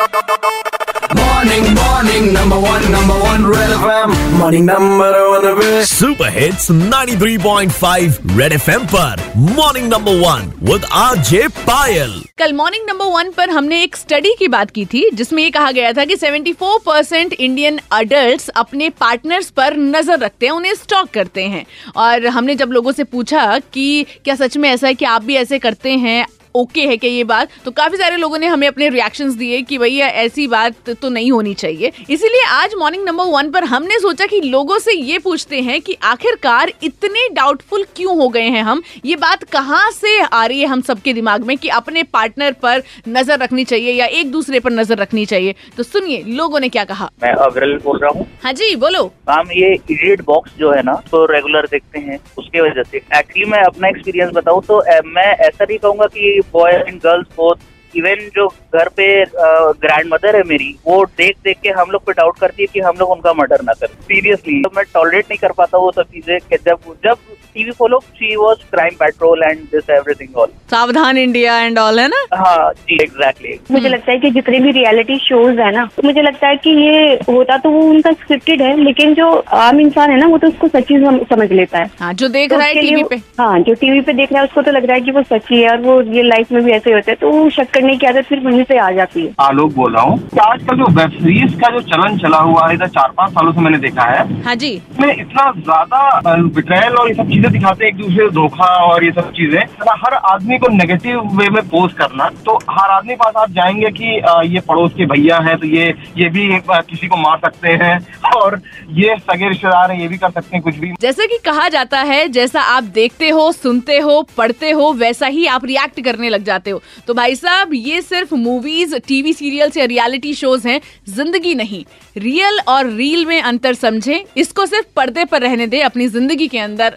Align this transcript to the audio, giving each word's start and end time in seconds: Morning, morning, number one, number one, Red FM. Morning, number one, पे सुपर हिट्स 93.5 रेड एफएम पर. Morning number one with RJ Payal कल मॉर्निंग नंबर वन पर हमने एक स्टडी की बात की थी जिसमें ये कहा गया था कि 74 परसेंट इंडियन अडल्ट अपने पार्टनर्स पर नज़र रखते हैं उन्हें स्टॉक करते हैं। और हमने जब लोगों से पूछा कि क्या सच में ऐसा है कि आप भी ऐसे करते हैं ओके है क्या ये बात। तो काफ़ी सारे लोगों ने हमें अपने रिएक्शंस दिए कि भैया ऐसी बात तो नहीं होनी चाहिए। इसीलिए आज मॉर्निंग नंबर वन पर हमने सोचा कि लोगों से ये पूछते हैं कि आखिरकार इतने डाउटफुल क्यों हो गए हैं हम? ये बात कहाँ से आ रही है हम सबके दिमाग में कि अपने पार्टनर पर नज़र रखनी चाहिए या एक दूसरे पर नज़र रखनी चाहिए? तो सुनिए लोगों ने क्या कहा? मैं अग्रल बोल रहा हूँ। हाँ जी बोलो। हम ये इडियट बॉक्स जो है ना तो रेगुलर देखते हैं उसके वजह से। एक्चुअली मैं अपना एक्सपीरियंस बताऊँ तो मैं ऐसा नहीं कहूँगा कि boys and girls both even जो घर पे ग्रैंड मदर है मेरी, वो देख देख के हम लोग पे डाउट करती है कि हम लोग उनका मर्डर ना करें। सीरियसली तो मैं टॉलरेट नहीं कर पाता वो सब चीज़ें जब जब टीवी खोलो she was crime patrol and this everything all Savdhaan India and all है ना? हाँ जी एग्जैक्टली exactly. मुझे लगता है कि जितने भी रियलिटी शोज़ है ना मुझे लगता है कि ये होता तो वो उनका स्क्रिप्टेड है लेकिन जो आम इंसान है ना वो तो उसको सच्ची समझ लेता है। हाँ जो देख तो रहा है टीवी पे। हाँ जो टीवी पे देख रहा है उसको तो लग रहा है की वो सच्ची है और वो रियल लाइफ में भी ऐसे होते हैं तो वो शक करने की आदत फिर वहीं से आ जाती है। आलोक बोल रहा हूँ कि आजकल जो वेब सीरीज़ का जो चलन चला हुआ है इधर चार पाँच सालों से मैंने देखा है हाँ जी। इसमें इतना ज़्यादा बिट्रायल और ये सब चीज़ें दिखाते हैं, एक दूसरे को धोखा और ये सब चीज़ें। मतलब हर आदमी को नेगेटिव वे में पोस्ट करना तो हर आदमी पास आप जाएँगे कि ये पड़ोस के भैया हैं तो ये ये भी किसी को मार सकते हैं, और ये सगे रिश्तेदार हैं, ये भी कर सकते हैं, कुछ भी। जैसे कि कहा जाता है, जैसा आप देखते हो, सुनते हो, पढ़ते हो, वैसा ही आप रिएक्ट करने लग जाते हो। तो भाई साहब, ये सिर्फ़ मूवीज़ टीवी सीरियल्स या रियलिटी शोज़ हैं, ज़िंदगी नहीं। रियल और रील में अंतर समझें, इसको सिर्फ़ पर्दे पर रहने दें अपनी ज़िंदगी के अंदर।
Morning, 0.00 1.64
morning, 1.74 2.32
number 2.32 2.58
one, 2.58 2.84
number 2.90 3.16
one, 3.22 3.42
Red 3.44 3.72
FM. 3.72 4.14
Morning, 4.38 4.64
number 4.64 5.08
one, 5.30 5.44
पे 5.58 5.84
सुपर 5.86 6.30
हिट्स 6.38 6.70
93.5 6.70 8.38
रेड 8.38 8.52
एफएम 8.52 8.84
पर. 8.86 9.22
Morning 9.36 9.88
number 9.92 10.14
one 10.20 10.52
with 10.62 10.84
RJ 10.92 11.48
Payal 11.58 12.14
कल 12.38 12.52
मॉर्निंग 12.52 12.88
नंबर 12.88 13.12
वन 13.12 13.30
पर 13.30 13.50
हमने 13.50 13.82
एक 13.82 13.96
स्टडी 13.96 14.34
की 14.38 14.48
बात 14.48 14.70
की 14.70 14.84
थी 14.84 15.08
जिसमें 15.14 15.42
ये 15.42 15.50
कहा 15.50 15.70
गया 15.70 15.92
था 15.92 16.04
कि 16.04 16.16
74 16.16 16.78
परसेंट 16.86 17.32
इंडियन 17.32 17.80
अडल्ट 17.92 18.48
अपने 18.56 18.90
पार्टनर्स 19.00 19.50
पर 19.50 19.76
नज़र 19.76 20.18
रखते 20.18 20.46
हैं 20.46 20.52
उन्हें 20.52 20.74
स्टॉक 20.74 21.10
करते 21.14 21.44
हैं। 21.44 21.66
और 21.96 22.26
हमने 22.26 22.54
जब 22.54 22.72
लोगों 22.72 22.92
से 22.92 23.04
पूछा 23.04 23.58
कि 23.74 24.06
क्या 24.24 24.34
सच 24.34 24.56
में 24.56 24.70
ऐसा 24.70 24.86
है 24.86 24.94
कि 24.94 25.04
आप 25.04 25.24
भी 25.24 25.36
ऐसे 25.36 25.58
करते 25.58 25.90
हैं 25.98 26.26
ओके 26.54 26.86
है 26.86 26.96
क्या 26.96 27.10
ये 27.10 27.24
बात। 27.24 27.48
तो 27.64 27.70
काफ़ी 27.70 27.96
सारे 27.96 28.16
लोगों 28.16 28.38
ने 28.38 28.46
हमें 28.46 28.66
अपने 28.68 28.88
रिएक्शंस 28.88 29.34
दिए 29.34 29.60
कि 29.62 29.78
भैया 29.78 30.06
ऐसी 30.22 30.46
बात 30.48 30.90
तो 30.92 31.08
नहीं 31.10 31.30
होनी 31.32 31.54
चाहिए। 31.54 31.92
इसीलिए 32.10 32.44
आज 32.46 32.74
मॉर्निंग 32.78 33.04
नंबर 33.04 33.24
वन 33.26 33.50
पर 33.50 33.64
हमने 33.64 33.98
सोचा 34.00 34.26
कि 34.26 34.40
लोगों 34.40 34.78
से 34.78 34.92
ये 34.92 35.18
पूछते 35.20 35.60
हैं 35.60 35.80
कि 35.80 35.96
आखिरकार 36.04 36.72
इतने 36.82 37.28
डाउटफुल 37.34 37.84
क्यों 37.96 38.16
हो 38.16 38.28
गए 38.28 38.48
हैं 38.48 38.62
हम? 38.62 38.82
ये 39.04 39.16
बात 39.16 39.44
कहाँ 39.52 39.90
से 39.90 40.18
आ 40.20 40.44
रही 40.44 40.60
है 40.60 40.66
हम 40.66 40.80
सबके 40.82 41.12
दिमाग 41.12 41.44
में 41.46 41.56
कि 41.58 41.68
अपने 41.70 42.02
पार्टनर 42.04 42.52
पर 42.62 42.82
नज़र 43.08 43.38
रखनी 43.38 43.64
चाहिए 43.64 43.92
या 43.92 44.06
एक 44.06 44.30
दूसरे 44.32 44.60
पर 44.60 44.72
नज़र 44.72 44.98
रखनी 44.98 45.24
चाहिए? 45.26 45.54
तो 45.76 45.82
सुनिए 45.82 46.22
लोगों 46.28 46.60
ने 46.60 46.68
क्या 46.68 46.84
कहा? 46.84 47.10
मैं 47.22 47.32
अग्रल 47.46 47.76
बोल 47.84 47.98
रहा 47.98 48.10
हूँ। 48.10 48.26
हाँ 48.44 48.52
जी 48.52 48.74
बोलो। 48.76 49.04
हम 49.28 49.50
ये 49.52 49.72
इडियट 49.74 50.24
बॉक्स 50.24 50.52
जो 50.58 50.72
है 50.72 50.82
ना 50.82 50.94
तो 51.10 51.24
रेगुलर 51.26 51.66
देखते 51.70 51.98
हैं 52.00 52.18
उसके 52.38 52.60
वजह 52.60 52.82
से। 52.82 52.98
एक्चुअली 52.98 53.50
मैं 53.50 53.62
अपना 53.64 53.88
एक्सपीरियंस 53.88 54.32
बताऊँ 54.34 54.62
तो 54.64 54.82
मैं 55.06 55.26
ऐसा 55.26 55.64
नहीं 55.64 55.78
कहूँगा 55.78 56.06
कि 56.08 56.39
boys 56.52 56.88
and 56.88 57.00
girls 57.02 57.26
both 57.36 57.68
even 57.94 58.28
जो 58.34 58.46
घर 58.74 58.88
पे 58.96 59.06
ग्रैंड 59.26 60.12
मदर 60.12 60.36
है 60.36 60.42
मेरी, 60.48 60.74
वो 60.86 61.04
देख 61.18 61.36
देख 61.44 61.58
के 61.62 61.68
हम 61.78 61.90
लोग 61.90 62.04
पे 62.06 62.12
डाउट 62.12 62.38
करती 62.38 62.62
है 62.62 62.66
कि 62.72 62.80
हम 62.80 62.96
लोग 62.98 63.10
उनका 63.10 63.32
मर्डर 63.34 63.62
ना 63.64 63.72
करें। 63.80 63.94
सीरियसली 64.02 64.60
तो 64.62 64.70
मैं 64.76 64.84
टॉलरेट 64.94 65.24
नहीं 65.24 65.38
कर 65.38 65.52
पाता 65.52 65.78
वो 65.78 65.90
सब 65.92 66.10
चीज़ें 66.12 66.38
जब 66.58 66.94
जब 67.04 67.16
टीवी 67.60 67.72
खोलो 67.78 67.98
she 68.16 68.34
was 68.36 68.58
crime 68.70 68.94
patrol 68.98 69.42
and 69.44 69.58
this 69.72 69.90
everything 69.90 70.36
all 70.38 70.48
Savdhaan 70.70 71.18
India 71.18 71.56
and 71.60 71.78
all 71.78 71.98
है 72.00 72.06
ना? 72.08 72.20
हाँ 72.34 72.70
जी 72.72 72.94
एग्जैक्टली 72.94 73.48
exactly. 73.48 73.72
मुझे 73.72 73.88
लगता 73.88 74.12
है 74.12 74.18
कि 74.18 74.30
जितने 74.30 74.58
भी 74.60 74.70
रियलिटी 74.72 75.18
शोज़ 75.18 75.60
है 75.60 75.70
ना 75.76 75.82
मुझे 76.04 76.22
लगता 76.22 76.48
है 76.48 76.56
कि 76.56 76.70
ये 76.76 77.02
होता 77.28 77.56
तो 77.64 77.70
वो 77.70 77.80
उनका 77.88 78.12
स्क्रिप्टेड 78.12 78.62
है 78.62 78.76
लेकिन 78.84 79.14
जो 79.14 79.28
आम 79.56 79.80
इंसान 79.80 80.10
है 80.10 80.18
ना 80.20 80.26
वो 80.26 80.38
तो 80.38 80.48
उसको 80.48 80.68
सच्ची 80.68 80.98
समझ 81.30 81.50
लेता 81.52 81.78
है। 81.78 81.90
हाँ 82.00 82.12
जो 82.14 82.28
देख 82.28 82.50
तो 82.50 82.56
रहा 82.56 82.66
है 82.66 82.80
टीवी 82.80 83.02
पे। 83.10 83.16
हाँ 83.40 83.58
जो 83.60 83.74
टीवी 83.82 84.00
पे 84.00 84.12
देख 84.12 84.32
रहा 84.32 84.42
है 84.42 84.48
उसको 84.48 84.62
तो 84.62 84.72
लग 84.72 84.84
रहा 84.84 84.94
है 84.94 85.00
की 85.00 85.10
वो 85.10 85.22
सच्ची 85.24 85.60
है 85.60 85.70
और 85.70 85.80
वो 85.82 85.98
रियल 86.00 86.28
लाइफ 86.28 86.52
में 86.52 86.62
भी 86.64 86.72
ऐसे 86.72 86.92
होते 86.92 87.10
हैं 87.10 87.18
तो 87.20 87.30
वो 87.32 87.48
शक 87.58 87.70
करने 87.74 87.96
की 87.96 88.06
आदत 88.06 88.26
फिर 88.28 88.40
वहीं 88.46 88.64
से 88.64 88.78
आ 88.78 88.90
जाती 88.92 89.26
है। 89.26 89.34
आलोक 89.40 89.74
बोल 89.74 89.94
रहा 89.94 90.04
हूँ 90.04 90.18
कि 90.30 90.40
आजकल 90.46 90.76
जो 90.78 90.90
वेब 91.00 91.18
सीरीज़ 91.18 91.60
का 91.60 91.70
जो 91.76 91.80
चलन 91.92 92.18
चला 92.24 92.38
हुआ 92.48 92.66
है 92.68 92.74
इधर 92.74 92.88
चार 92.98 93.12
पाँच 93.18 93.32
सालों 93.34 93.52
से 93.52 93.60
मैंने 93.60 93.78
देखा 93.80 94.10
है 94.12 94.42
हाँ 94.44 94.54
जी। 94.56 94.70
इसमें 94.70 95.12
इतना 95.12 95.50
ज़्यादा 95.60 96.36
बिट्रायल 96.56 96.94
और 96.96 97.08
ये 97.08 97.14
सब 97.14 97.28
चीज़ें 97.30 97.49
दिखाते 97.50 97.84
हैं, 97.84 97.92
एक 97.92 97.98
दूसरे 97.98 98.24
को 98.24 98.30
धोखा 98.32 98.66
और 98.84 99.04
ये 99.04 99.10
सब 99.12 99.30
चीज़ें। 99.32 99.60
मतलब 99.60 99.94
हर 99.98 100.14
आदमी 100.32 100.58
को 100.58 100.68
नेगेटिव 100.70 101.20
वे 101.38 101.48
में 101.50 101.62
पोस्ट 101.68 101.96
करना 101.96 102.28
तो 102.46 102.56
हर 102.70 102.90
आदमी 102.90 103.14
पास 103.16 103.34
आप 103.36 103.50
जाएँगे 103.52 103.90
कि 103.92 104.16
ये 104.48 104.60
पड़ोस 104.62 104.92
के 104.92 105.06
भैया 105.06 105.38
हैं 105.40 105.56
तो 105.58 105.66
ये 105.68 105.88
ये 106.18 106.28
भी 106.30 106.48
किसी 106.68 107.06
को 107.06 107.16
मार 107.16 107.38
सकते 107.40 107.68
हैं, 107.74 107.98
और 108.34 108.60
ये 108.92 109.16
सगे 109.20 109.48
रिश्तेदार 109.48 109.90
हैं, 109.90 110.00
ये 110.00 110.08
भी 110.08 110.16
कर 110.18 110.30
सकते 110.30 110.56
हैं, 110.56 110.62
कुछ 110.62 110.76
भी। 110.76 110.92
जैसे 111.00 111.26
कि 111.26 111.38
कहा 111.44 111.68
जाता 111.68 112.00
है, 112.02 112.26
जैसा 112.30 112.60
आप 112.68 112.84
देखते 112.94 113.28
हो, 113.28 113.50
सुनते 113.54 113.98
हो, 113.98 114.20
पढ़ते 114.36 114.70
हो, 114.70 114.92
वैसा 114.94 115.26
ही 115.28 115.46
आप 115.48 115.64
रिएक्ट 115.64 116.00
करने 116.00 116.28
लग 116.28 116.44
जाते 116.44 116.70
हो। 116.70 116.82
तो 117.06 117.14
भाई 117.14 117.34
साहब, 117.36 117.74
ये 117.74 118.00
सिर्फ़ 118.02 118.34
मूवीज़ 118.36 118.94
टीवी 119.08 119.32
सीरियल्स 119.32 119.76
या 119.76 119.84
रियलिटी 119.86 120.34
शोज़ 120.34 120.68
हैं, 120.68 120.80
ज़िंदगी 121.08 121.54
नहीं। 121.54 121.84
रियल 122.16 122.58
और 122.68 122.86
रील 122.86 123.24
में 123.26 123.40
अंतर 123.42 123.74
समझें, 123.74 124.24
इसको 124.36 124.66
सिर्फ़ 124.66 124.86
पर्दे 124.96 125.24
पर 125.24 125.40
रहने 125.40 125.66
दें 125.66 125.82
अपनी 125.82 126.06
ज़िंदगी 126.08 126.48
के 126.48 126.58
अंदर। 126.58 126.96